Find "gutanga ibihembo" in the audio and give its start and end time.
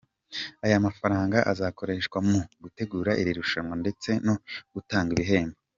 4.73-5.57